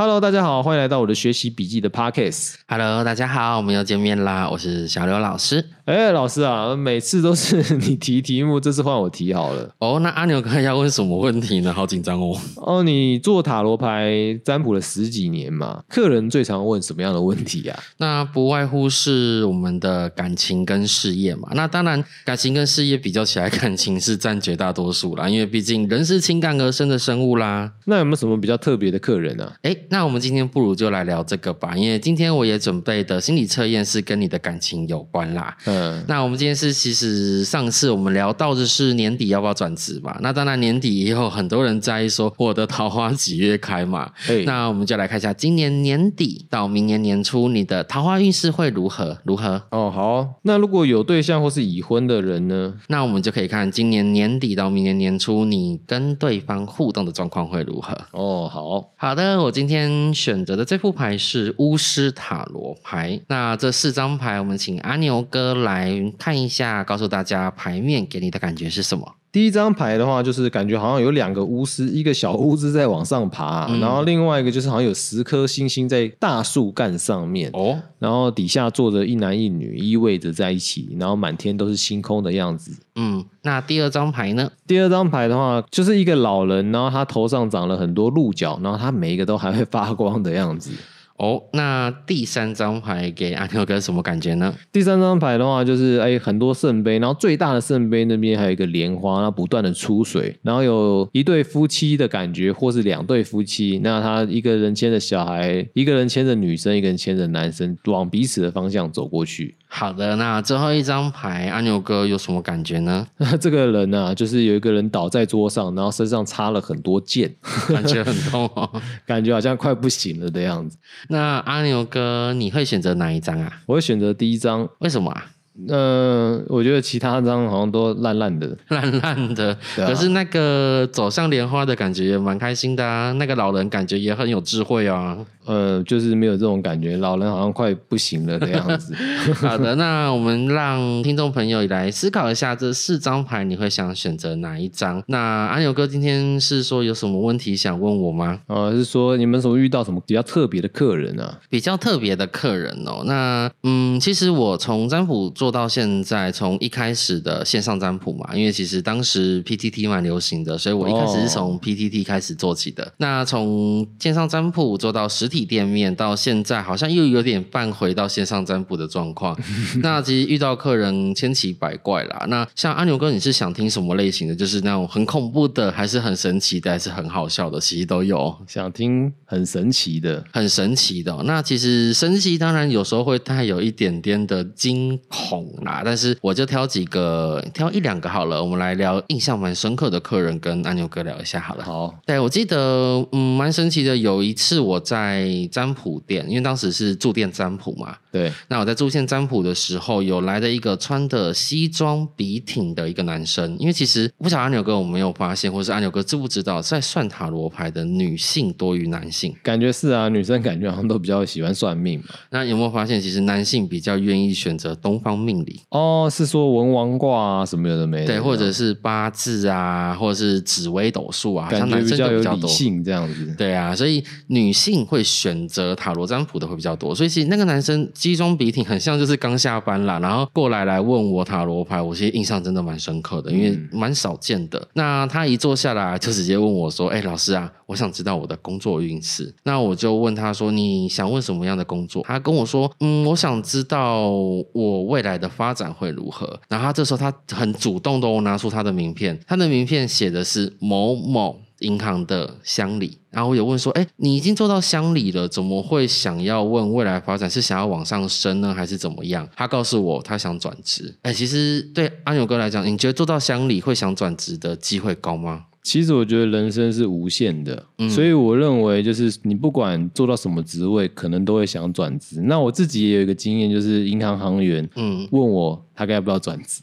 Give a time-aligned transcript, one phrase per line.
[0.00, 2.54] Hello，大家好，欢迎来到我的学习笔记的 Podcast。
[2.66, 4.48] Hello，大家好，我们又见面啦！
[4.50, 5.62] 我是小刘老师。
[5.84, 9.68] 哎，老师啊，每次都是 你提题目，这次换我提好了。
[9.78, 11.70] 哦，那阿牛哥要问什么问题呢？
[11.70, 12.34] 好紧张哦。
[12.56, 14.10] 哦，你做塔罗牌
[14.42, 17.78] 占卜了十几年嘛，客人最常问什么样的问题啊？
[17.98, 21.50] 那不外乎是我们的感情跟事业嘛。
[21.52, 27.70] 那当然，感情跟事业比较起来，感情是占绝大多数啦，因为毕竟人是情感而生的生物啦。
[27.84, 29.52] 那有没有什么比较特别的客人啊？
[29.62, 35.56] 哎，那我们今天不如就来聊这个吧，因为今天我也准备的心理测验是跟你的感情有关啦。
[35.66, 40.16] 嗯，那我们今天是，其实上次我们聊到的是年底要不要转职嘛？
[40.20, 44.10] 那当然年底以后很多人在意说我的桃花几月开嘛。
[44.16, 49.18] 嘿那我们就来看一下今年年底到明年年初你的桃花运势会如何？
[49.24, 49.62] 如何？
[49.70, 52.74] 哦，好，那如果有对象或是已婚的人呢？
[52.88, 57.96] 那我们就可以看今年年底到明年年初你跟对方互动的状况会如何。
[58.12, 59.79] 哦，好，好的，我今天
[60.12, 63.20] 选择的这副牌是巫师塔罗牌。
[63.28, 69.14] 那这四张牌，我们请阿牛哥来看一下，告诉大家牌面给你的感觉是什么。
[69.32, 82.72] 第一张牌的话，就是感觉好像有两个巫师，一个小巫师在往上爬，嗯然后另外一个就是好像有十颗星星在大树干上面，哦，然后底下坐着一男一女依偎着在一起，然后满天都是星空的样子。
[82.96, 84.50] 嗯，那第二张牌呢？
[84.66, 90.72] 第二张牌的话，就是一个老人，然后他头上长了很多鹿角，然后他每一个都还会发光的样子。
[91.20, 94.54] 哦，那第三张牌给阿牛哥什么感觉呢？
[94.72, 109.54] 第三张牌的话，就是哎很多圣杯，然后最大的圣杯那边还有一个莲花，它不断的出水，然后有一对夫妻的感觉，或是两对夫妻，那他一个人牵着小孩，一个人牵着女生，一个人牵着男生，往彼此的方向走过去。
[109.72, 113.06] 好的，那最后一张牌，阿牛哥有什么感觉呢？
[113.18, 117.32] 那 这个人呢、就是有一个人倒在桌上，然后身上插了很多剑，
[117.68, 118.68] 感觉很痛哦。
[119.06, 120.76] 感觉好像快不行了的样子。
[121.10, 123.62] 那阿牛哥，你会选择哪一张啊？
[123.66, 125.32] 我会选择第一张，为什么啊？
[125.68, 128.56] 嗯、我觉得其他张好像都烂烂的。
[128.68, 133.12] 烂烂的，啊可是那个走向莲花的感觉也蛮开心的啊。
[133.12, 135.18] 那个老人感觉也很有智慧啊。
[135.46, 138.94] 呃，就是没有这种感觉，老人好像快不行了的样子。
[139.40, 145.02] 好的，那我们让听众朋友来思考一下，这四张牌你会想选择哪一张？
[145.08, 148.38] 那阿牛哥今天是说有什么问题想问我吗？
[148.46, 151.38] 呃，是说你们什么遇到什么比较特别的客人啊？
[151.48, 162.92] 比较特别的客人哦，那嗯，其实我从占卜做到现在，从一开始的线上占卜嘛，因为其实当时 PTT 蛮流行的，所以我一开始是从 PTT 开始做起的。
[162.98, 169.38] 那从线上占卜做到实体店面，到现在好像又有点半回到线上占卜的状况。
[169.82, 172.26] 那其实遇到客人千奇百怪啦。
[172.28, 174.34] 那像阿牛哥，你是想听什么类型的？
[174.34, 177.60] 就是那种很恐怖的，还是很神奇的，还是很好笑的？
[177.60, 178.36] 其实都有。
[178.46, 191.64] 想听很神奇的，很神奇的哦、那其实神奇当然有时候会带有一点点的惊恐啦，但是我就挑几个，挑一两个好了，我们来聊印象蛮深刻的客人，跟阿牛哥聊一下好了。
[191.64, 193.96] 好，对，我记得，嗯，蛮神奇的。
[193.96, 203.56] 有一次我在占卜店，因为当时是住店占卜嘛，对，那我在住店占卜的时候，有来的一个穿的西装笔挺的一个男生。
[203.58, 209.34] 因为其实不晓得阿牛哥有没有发现，或是阿牛哥知不知道，在算塔罗牌的女性多于男性。
[209.42, 212.06] 感觉是啊，女生感觉好像都比较喜欢算命嘛。
[212.30, 215.60] 那有没有发现，其实男性比较愿意选择东方命理？
[215.70, 222.48] 哦，是说文王卦啊什么有的没的，对，或者是八字啊，或者是紫微斗数啊，感觉男比较有理生就比较多。
[222.48, 223.34] 性这样子。
[223.36, 234.66] 对啊，所以女性会选择塔罗占卜的会比较多，所以其实那个男生西装笔挺，很像就是刚下班啦，然后过来来问我塔罗牌，我其实印象真的蛮深刻的，因为蛮少见的。
[234.74, 244.08] 那他一坐下来就直接问我说：“哎、老师啊，我想知道我的工作运势。”那我就问他说：“你想问什么样的工作？”他跟我说：“嗯，我想知道
[244.52, 251.40] 我未来来的发展会如何。”然后他这时候他很主动的拿出他的名片，他的名片写的是某某。
[251.60, 259.28] 银行的乡里，然后我有问说，哎，你已经做到乡里了，怎么会想要问未来发展是想要往上升呢，还是怎么样？
[259.36, 260.96] 他告诉我他想转职。
[261.02, 265.44] 哎，其实对阿牛哥来讲，你觉得做到乡里会想转职的机会高吗？
[265.62, 272.20] 其实我觉得人生是无限的，嗯所以我认为就是你不管做到什么职位，可能都会想转职。
[272.22, 276.60] 那我自己也有一个经验，就是银行行员嗯，问我他该要不要转职，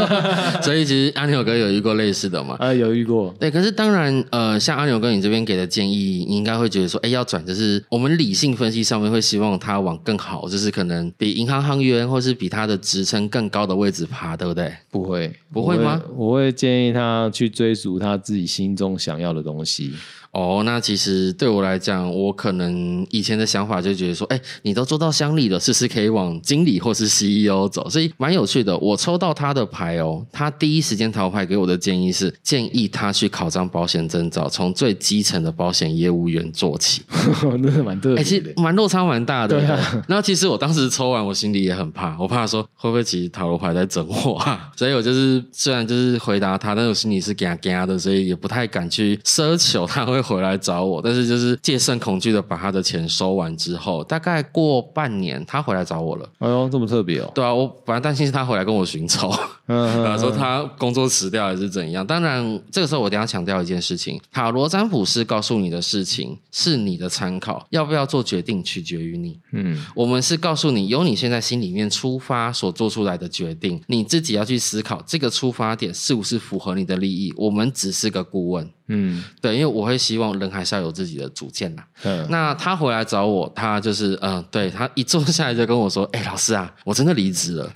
[0.64, 2.56] 所以其实阿牛哥有遇过类似的嘛？
[2.58, 3.34] 啊，有遇过。
[3.38, 14.72] 对，可是当然，呃，像阿牛哥你这边给的建议，你应该会觉得说，哎，要转，就是我们理性分析上面会希望他往更好，就是可能比银行行员或是比他的职称更高的位置爬，对不对？
[14.90, 16.00] 不会，不会吗？
[16.16, 19.92] 我会建议他去追逐他自己心中想要的东西。
[20.34, 27.88] 哦，那其实对我来讲，我可能以前的想法就觉得说，哎，你都做到乡里了，是不是可以往经理或是 CEO 走？
[27.88, 28.76] 所以蛮有趣的。
[28.78, 37.02] 我抽到他的牌哦，他第一时间淘牌给我的建议是，建议他去考张保险证照，从最基层的保险业务员做起。
[37.62, 39.60] 那是蛮特别，其实蛮落差蛮大的。
[39.60, 40.04] 对啊。
[40.08, 44.68] 然后其实我当时抽完，我心里也很怕，我怕说会不会其实塔罗牌在整我啊？
[44.74, 51.00] 所以我就是虽然就是回答他，但是我心里是嘎嘎的，所以也不太敢去奢求他会回来找我。
[51.00, 56.28] 但是就是戒慎恐惧的把他的钱收完之后，大概过半年，他回来找我了。
[56.38, 57.30] 哎呦，这么特别哦！
[57.34, 59.28] 对啊，我本来担心是他回来跟我寻仇，
[59.66, 62.06] 啊，说他工作辞掉还是怎样。
[62.06, 69.38] 当然，这个时候我一定要强调一件事情：塔罗占卜师告诉你的事情是你的参考，要不要做决定取决于你。
[69.52, 77.32] 嗯，我们是告诉你，由你现在心里面出发所做出来的决定，你自己要去思考这个出发点是不是符合你的利益。
[77.36, 78.68] 我们只是个顾问。
[78.88, 81.82] 嗯，对，因为我会希望人还是要有自己的主见呐。
[82.02, 87.72] 嗯，那他回来找我，他就是嗯，对他一坐下来就跟我说：“哎，老师啊，我真的离职了，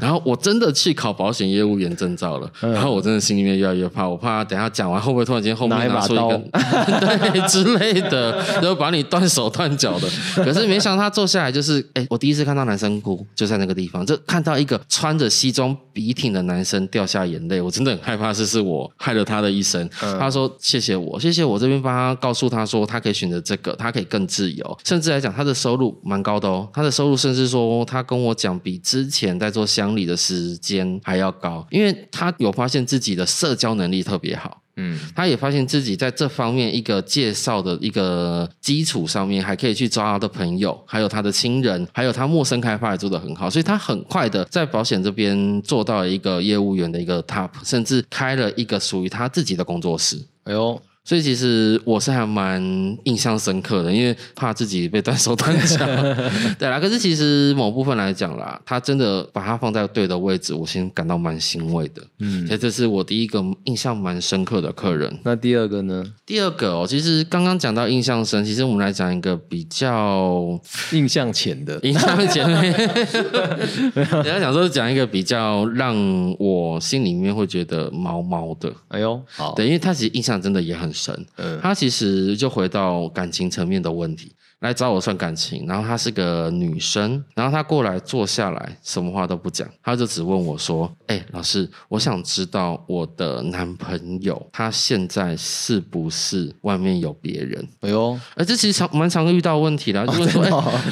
[0.00, 2.50] 然后我真的去考保险业务员证照了。
[2.60, 6.42] 然后我真的心里面越来越怕，我怕等下讲完会不会突然间后面拿出一个
[7.00, 10.08] 对之类的，然后把你断手断脚的。
[10.36, 26.68] 可是没想到他坐下来就是，哎，我第一次看到男生哭，就在那个地方，就看到一个穿着西装笔挺的男生掉下眼泪，我真的很害怕，这是我害了他的一生。”他说：“谢谢我，谢谢我这边帮他告诉他说，他可以选择这个，他可以更自由，甚至来讲他的收入蛮高的哦。
[26.72, 34.62] 他的收入甚至说他跟我讲，比之前在做乡里的时间还要高，因为他有发现自己的社交能力特别好。
[34.76, 52.60] 嗯，他也发现自己在这方面一个介绍的一个基础上面，还可以去抓他的朋友，还有他的亲人，还有他陌生开发也做得很好，所以他很快的在保险这边做到了一个业务员的一个 top，甚至开了一个属于他自己的工作室。”哎呦，所以其实我是还蛮
[53.04, 55.86] 印象深刻的，因为怕自己被断手断脚。
[56.58, 62.02] 对啦，可是其实某部分来讲啦，他真的把它放在对的位置，我先感到蛮欣慰的。
[62.18, 65.16] 嗯，所以这是我第一个印象蛮深刻的客人。
[65.22, 66.04] 那第二个呢？
[66.24, 70.58] 第二个哦，其实刚刚讲到印象深，其实我们来讲一个比较
[70.92, 71.78] 印象浅的。
[71.82, 75.94] 印象浅，人家想说讲一个比较让
[76.38, 78.72] 我心里面会觉得毛毛的。
[78.88, 80.36] 哎呦，好，对，因为他其实印象。
[80.36, 81.26] 真的也很深，
[81.60, 84.32] 他其实就回到感情层面的问题。
[84.60, 100.42] 来找我算感情，然后她是个女生，然后她过来坐下来，什么话都不讲，她就只问我说：“哎，老师，我想知道我的男朋友他现在是不是外面有别人？”哎呦，哎，这其实常蛮常遇到问题的，就是说，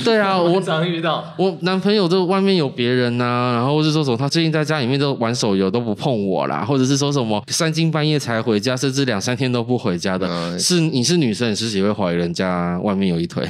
[0.04, 13.48] 对啊，我常遇到，我男朋友都外面有别人呐，然后或是说什么他最近在家里面都玩手游都不碰我啦，或者是说什么三更半夜才回家，甚至两三天都不回家的，是你是女生，你是不是会怀疑人家外面有一腿？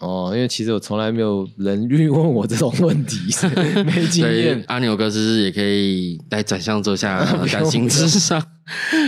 [0.00, 3.18] 哦，因为其实我从来没有人愿意问我这种问题，
[3.84, 4.62] 没经验。
[4.66, 8.42] 阿牛哥是不是也可以来转向做下 感情之上？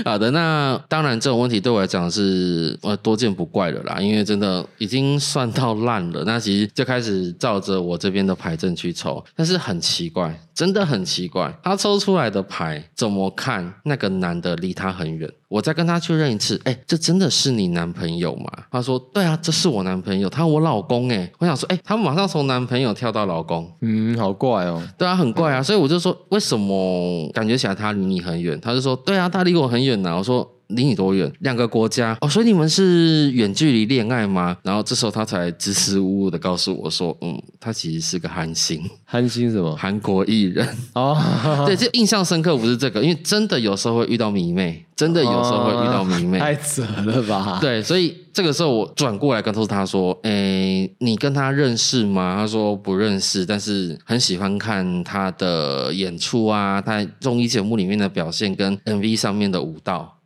[0.05, 6.25] 好的，那当然这种问题对我来讲是呃多见不怪的啦，因为真的已经算到烂了。
[6.25, 15.31] 那其实就开始照着我这边的牌阵去抽，但是很奇怪，真的很奇怪，他抽出来的牌怎么看那个男的离他很远。
[15.47, 18.51] 我再跟他确认一次，哎，这真的是你男朋友吗？
[18.69, 20.29] 他说，对啊，这是我男朋友。
[20.29, 24.83] 他我老公哎，我想说，哎，他们马上从男朋友跳到老公，嗯，好怪哦。
[24.99, 28.61] 对啊，很怪啊，所以我就说，为什么感觉起来他离你很远？
[28.61, 30.17] 他就说，对啊，他离我很远呐。
[30.17, 30.47] 我说。
[30.75, 31.31] 离你多远？
[31.41, 34.57] 两个国家哦，所以你们是远距离恋爱吗？
[34.63, 39.77] 然后这时候他才支支吾吾的告诉我说：“嗯，他其实是个韩星，韩星什么？
[39.77, 41.17] 韩国艺人哦。
[41.67, 47.59] 对，这印象深刻不是这个，因为真的有时候会遇到迷妹，真的有时候会遇到迷妹， 太扯了吧？
[47.61, 60.19] 对，所以这个时候我转过来跟他说：“哎，你跟他认识吗？”他说不认识，但是很喜欢看他的演出啊，他综艺节目里面的表现跟 MV 上面的舞蹈。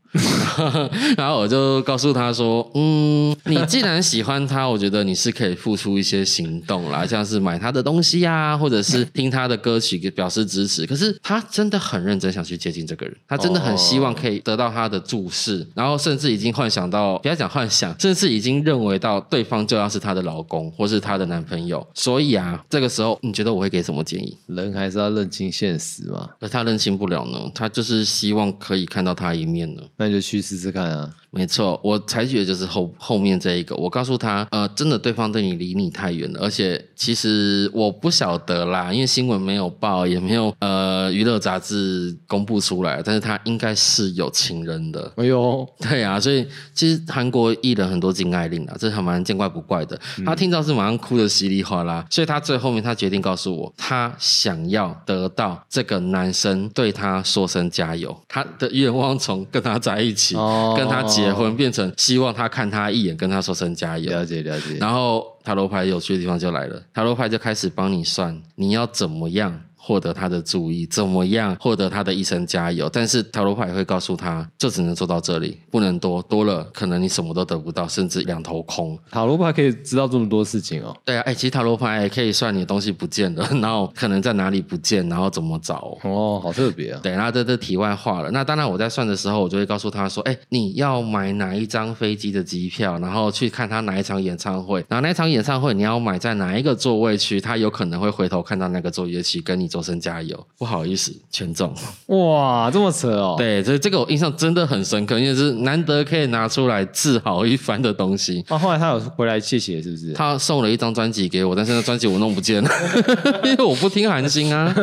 [1.16, 10.86] 然后我就告诉他说：“嗯，你既然喜欢他，我觉得你是可以付出一些行动啦， 像是买他的东西啊，或者是听他的歌曲表示支持。
[10.86, 21.86] 可是他真的很认真想去接近这个人，他真的很希望可以得到他的注视，然后甚至已经幻想到，不要讲幻想， 甚至已经认为到对方就要是他的老公或是他的男朋友。
[21.94, 24.36] 所以啊，这个时候你觉得我会给什么建议？
[24.46, 26.28] 人还是要认清现实嘛。
[26.40, 31.14] 可他认清不了呢，他就是希望可以看到他一面呢。”那就去去试试看啊。
[31.36, 33.76] 没错，我采取的就是后后面这一个。
[33.76, 45.12] 我告诉他，呃，真的对方对你离你太远了，而且其实我不晓得啦，因为新闻没有报，也没有呃娱乐杂志公布出来，但是他应该是有情人的。
[45.16, 50.00] 哎呦，对啊，所以其实韩国艺人很多禁爱令啊，这还蛮见怪不怪的。
[50.24, 60.34] 他听到是马上哭的稀里哗啦，所以他最后面他决定告诉我，他想要得到这个男生对他说声加油，他的愿望从跟他在一起。
[60.76, 64.10] 跟他结婚，变成希望他看他一眼，跟他说声加油。
[64.10, 64.76] 了解了解。
[64.78, 69.60] 然后塔罗牌有趣的地方就来了，塔罗牌就开始帮你算，你要怎么样。
[69.86, 72.90] 获得他的注意，怎么样获得他的一生加油？
[72.92, 78.98] 但是塔罗牌会告诉他，就只能做到这里，不能多，多了可能你什么都得不到，甚至两头空。
[79.12, 80.92] 塔罗牌可以知道这么多事情哦。
[81.04, 85.96] 对啊，哎，其实塔罗牌也可以算你的东西不见了， 然后可能在哪里不见，然后怎么找。
[86.02, 87.00] 哦，好特别啊。
[87.00, 88.30] 对，那这这题外话了。
[88.32, 100.46] 那当然我在算的时候，我就会告诉他说，哎，你要买哪一张飞机的机票，然后去看他哪一场演唱会，然后那场演唱会你要买在哪一个座位区，他有可能会回头看到那个座位区，跟你说声加油。
[100.58, 101.74] 不好意思，全中
[102.06, 103.34] 哇，这么扯哦！
[103.38, 108.42] 对，所以这个我印象真的很深刻，因为是难得可以拿出来自豪一番的东西。
[108.48, 110.12] 啊，后来他有回来谢谢，是不是？
[110.14, 112.70] 他送了一张专辑给我，但是那专辑我弄不见了，
[113.44, 114.74] 因为我不听韩星啊。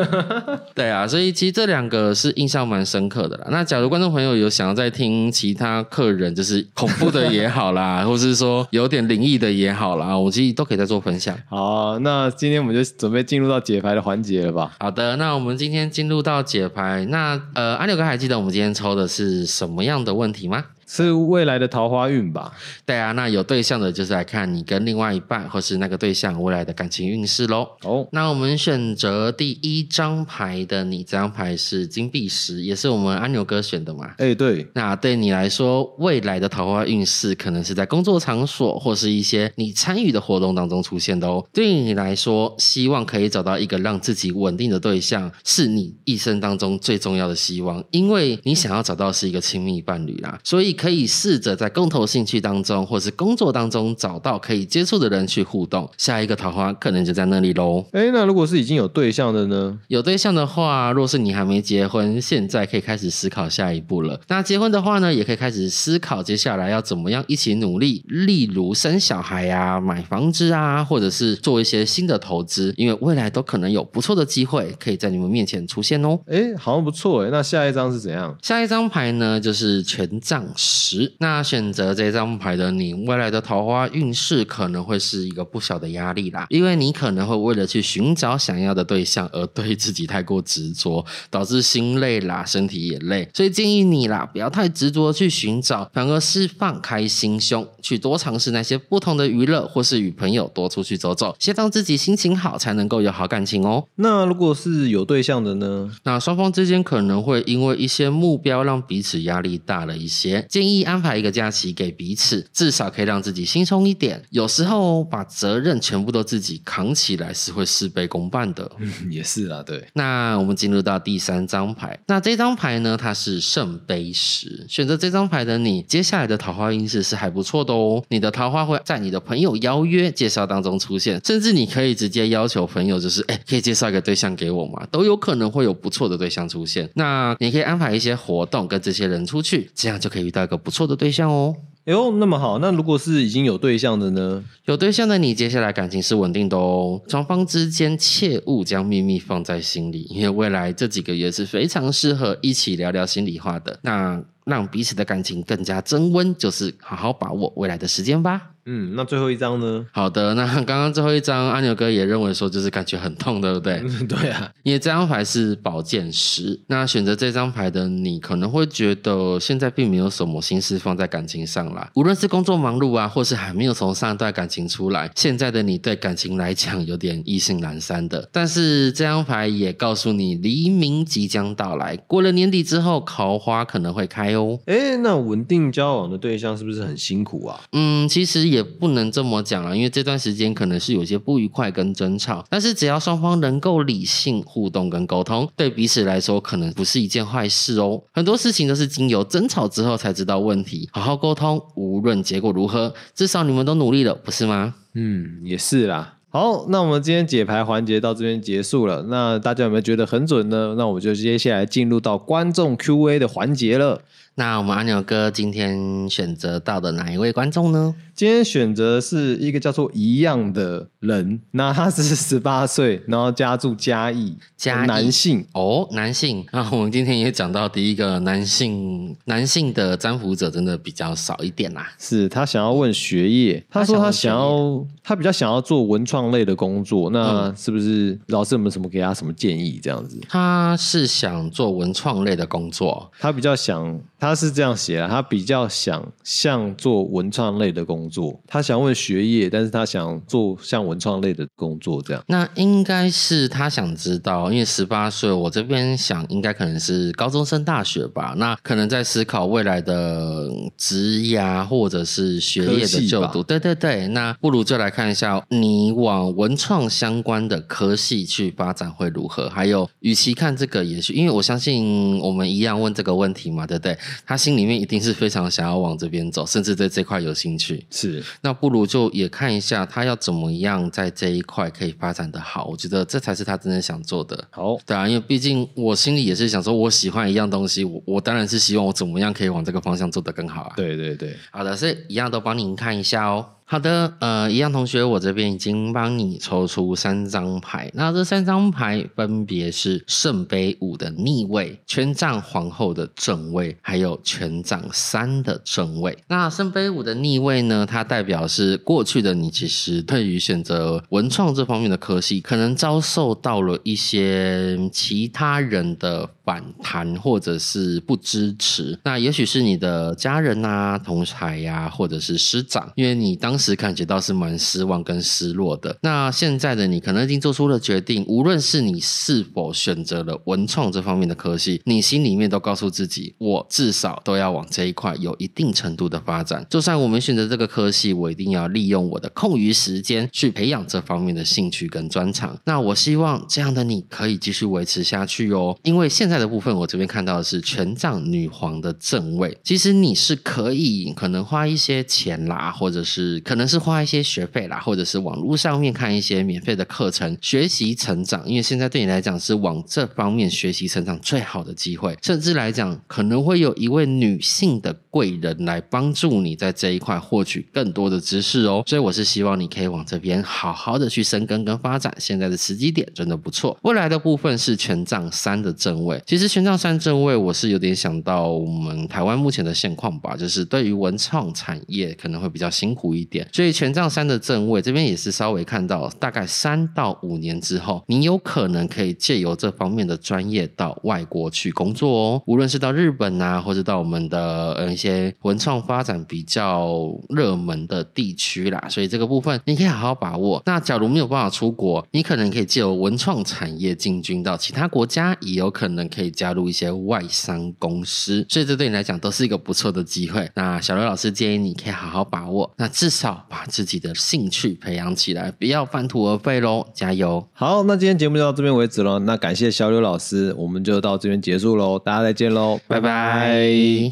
[0.76, 3.48] 对啊，所以其实这两个是印象蛮深刻的啦。
[3.50, 11.36] 那假如观众朋友有想要再听其他客人，就是恐怖的也好啦， 或是说有点灵异的也好啦，我其实都可以再做分享。
[11.50, 14.76] 好，那今天我们就准备进入到解牌的环节了吧？
[14.84, 15.58] 好的，那我们。
[15.58, 20.66] 今天进入到解牌，那呃，阿六哥还记得我们今天抽的是什么样的问题吗？
[20.94, 22.54] 是未来的桃花运吧？
[22.86, 27.68] 对啊，那有对象的，就是来看你跟另外一半或是那个对象未来的感情运势喽。
[27.82, 34.14] 哦，那我们选择第一张牌的你，这张牌是金币十，也是我们安牛哥选的嘛？
[34.20, 34.68] 哎，对。
[34.76, 41.44] 那对你来说，未来的桃花运势可能是在工作场所或是一些你参与的活动当中出现的哦。
[41.52, 50.78] 对于你来说，希望可以找到一个让自己稳定的对象，是你一生当中最重要的希望，因为你想要找到是一个亲密伴侣啦，所以。
[50.84, 57.86] 可以试着在共同兴趣当中，或是工作当中找到可以接触的人去互动，下一个桃花可能就在那里喽。
[57.94, 59.80] 哎，那如果是已经有对象的呢？
[59.88, 64.20] 有对象的话，若是你还没结婚，现在可以开始思考下一步了。
[64.28, 76.20] 那结婚的话呢，也可以开始思考接下来要怎么样一起努力，例如生小孩啊、买房子啊，或者是做一些新的投资，因为未来都可能有不错的机会可以在你们面前出现哦。
[76.28, 77.30] 哎，好像不错哎。
[77.32, 78.38] 那下一张是怎样？
[78.42, 80.34] 下一张牌呢，就是权杖。
[80.56, 80.73] 十，
[81.20, 103.86] 那选择这张牌的你，未来的桃花运势可能会是一个不小的压力啦，因为你可能会为了去寻找想要的对象而对自己太过执着，导致心累啦，身体也累，所以建议你啦，不要太执着去寻找，反而是放开心胸，去多尝试那些不同的娱乐，或是与朋友多出去走走，先让自己心情好，才能够有好感情哦。
[103.96, 105.92] 那如果是有对象的呢？
[106.03, 110.46] 那双方之间可能会因为一些目标让彼此压力大了一些。
[110.54, 114.22] 建议安排一个假期给彼此，至少可以让自己轻松一点。
[114.30, 118.72] 有时候把责任全部都自己扛起来是会事倍功半的。
[118.78, 119.84] 嗯，也是啊，对。
[119.94, 124.64] 那我们进入到第三张牌，那这张牌呢，它是圣杯十。
[124.70, 128.04] 选择这张牌的你，接下来的桃花运势是还不错的哦。
[128.10, 134.86] 你的桃花会在你的朋友邀约、介绍当中出现，甚至你可以直接要求朋友，就是哎，可以介绍一个对象给我吗？
[134.92, 136.88] 都有可能会有不错的对象出现。
[136.94, 140.96] 那你可以安排一些活动跟这些人出去，这样就可以遇到一个不错的。
[140.96, 144.44] 对象哦，哎呦，那么好，那如果是已经有对象的呢？
[144.66, 147.02] 有对象的你，接下来感情是稳定的哦。
[147.08, 153.78] 双方之间切勿将秘密放在心里，因为未来这几个月是非常适合一起聊聊心里话的。
[153.82, 158.53] 那让彼此的感情更加增温，就是好好把握未来的时间吧。
[158.65, 159.86] 嗯，那最后一张呢？
[159.91, 163.84] 好的，那刚刚最后一张，阿牛哥也认为说就是感觉很痛，对不对？
[164.08, 166.58] 对啊，因为这张牌是宝剑十。
[166.67, 171.89] 那选择这张牌的你，可能会觉得现在并没有什么心思放在感情上啦。
[171.96, 178.29] 无论是工作忙碌啊，或是还没有从上一段感情出来，现在的你对感情来讲有点意兴阑珊的。
[178.32, 184.58] 但是这张牌也告诉你，黎明即将到来，过了年底之后，桃花可能会开哦。
[184.67, 187.60] 哎，那稳定交往的对象是不是很辛苦啊？
[187.74, 188.53] 嗯，其实。
[188.54, 198.02] 也不能这么讲啊，因为这段时间可能是有些不愉快跟争吵，但是只要双方能够理性互动跟沟通，对彼此来说可能不是一件坏事哦。
[198.14, 204.76] 很多事情都是经由争吵之后才知道问题，好好沟通，无论结果如何，至少你们都努力了，不是吗？
[204.94, 206.18] 嗯，也是啦。
[206.30, 209.04] 好，那我们今天解牌环节到这边结束了。
[209.08, 210.74] 那大家有没有觉得很准呢？
[210.76, 214.02] 那我们就接下来进入到观众 Q&A 的环节了。
[214.36, 217.94] 那我们阿牛哥今天选择到的哪一位观众呢？
[218.16, 225.46] 今天选择是一个叫做一样的人，那他是十八岁，然后家住嘉义，嘉义男性。
[225.54, 226.46] 哦，男性。
[226.52, 231.92] 那我们今天也讲到第一个男性，男性的占卜者真的比较少一点啦。
[232.00, 239.80] 是他想要问学业，他说他想他想要，他比较想要做文创类的工作，那是不是老师有没有什么给他什么建议？
[239.82, 252.24] 这样子，他是想做文创类的工作，他比较想，他是这样写啊，他比较想像做文创类的工作，他想问学业，但是他想做像文创类的工作这样。
[252.27, 258.34] 那应该是他想知道，因为十八岁，我这边想应该可能是高中生大学吧。
[258.38, 263.44] 那可能在思考未来的职涯或者是学业的就读。
[263.44, 269.50] 对对对，那不如就来看一下你往文创相关的科系去发展会如何。
[269.50, 273.98] 还有，与其看这个，也许因为我相信我们一样问这个问题嘛，对不对？
[274.25, 277.86] 他心里面一定是非常想要往这边走，甚至对这块有兴趣。
[277.89, 284.48] 是，那不如就也看一下他要怎么样在这一块可以发展的好，我觉得这才是他真正想做的。
[284.51, 290.74] 好，对啊，因为毕竟我心里也是想说，我喜欢一样东西，我我当然是希望我怎么样可以往这个方向做得更好啊。
[290.75, 293.46] 对对对，好的，所以一样都帮您看一下哦。
[293.65, 306.15] 好的，呃，一样同学，我这边已经帮你抽出三张牌，那这三张牌分别是圣杯五的逆位、权杖皇后的正位，还有权杖三的正位。
[306.27, 319.00] 那圣杯五的逆位呢，它代表是过去的你其实对于选择文创这方面的科系，可能遭受到了一些其他人的反弹或者是不支持。
[319.03, 325.96] 那也许是你的家人啊、同才呀、或者是师长，因为你当当时感觉到是蛮失望跟失落的。
[326.02, 336.66] 那现在的你可能已经做出了决定，无论是你是否选择了文创这方面的科系，你心里面都告诉自己，我至少都要往这一块有一定程度的发展。
[336.68, 342.58] 就算我们选择这个科系，我一定要利用我的空余时间去培养这方面的兴趣跟专长。
[342.66, 368.84] 那我希望这样的你可以继续维持下去哦，因为现在的部分我这边看到的是权杖女皇的正位，其实你是可以可能花一些钱啦，或者是可能是花一些学费啦，或者是网络上面看一些免费的课程学习成长，因为现在对你来讲是往这方面学习成长最好的机会，甚至来讲可能会有一位女性的贵人来帮助你在这一块获取更多的知识哦。
[368.88, 373.78] 所以我是希望你可以往这边好好的去深耕跟发展，现在的时机点真的不错。
[373.84, 400.62] 未来的部分是权杖三的正位，其实权杖三正位我是有点想到我们台湾目前的现况吧，就是对于文创产业可能会比较辛苦一点，所以权杖三的正位这边也是稍微看到，大概三到五年之后，你有可能可以借由这方面的专业到外国去工作哦，无论是到日本啊，或者到我们的呃一些文创发展比较热门的地区啦，所以这个部分你可以好好把握。
[400.65, 410.50] 那假如没有办法出国，你可能可以借由文创产业进军到其他国家，也有可能可以加入一些外商公司，所以这对你来讲都是一个不错的机会。
[410.56, 417.48] 那小刘老师建议你可以好好把握，那至少把自己的兴趣培养起来，不要半途而废喽，加油！
[417.54, 419.20] 好，那今天节目就到这边为止喽。
[419.20, 424.12] 那感谢小柳老师，我们就到这边结束喽，大家再见喽，拜拜